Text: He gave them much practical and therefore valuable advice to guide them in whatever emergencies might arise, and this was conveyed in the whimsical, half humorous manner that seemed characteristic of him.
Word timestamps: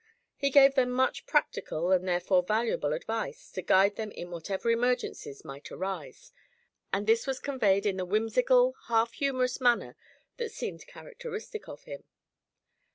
He 0.35 0.49
gave 0.49 0.73
them 0.73 0.89
much 0.89 1.27
practical 1.27 1.91
and 1.91 2.07
therefore 2.07 2.41
valuable 2.41 2.91
advice 2.91 3.51
to 3.51 3.61
guide 3.61 3.97
them 3.97 4.09
in 4.09 4.31
whatever 4.31 4.71
emergencies 4.71 5.45
might 5.45 5.71
arise, 5.71 6.33
and 6.91 7.05
this 7.05 7.27
was 7.27 7.39
conveyed 7.39 7.85
in 7.85 7.97
the 7.97 8.05
whimsical, 8.05 8.73
half 8.87 9.13
humorous 9.13 9.61
manner 9.61 9.95
that 10.37 10.51
seemed 10.51 10.87
characteristic 10.87 11.69
of 11.69 11.83
him. 11.83 12.03